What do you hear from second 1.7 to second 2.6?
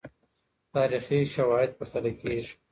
پرتله کيږي.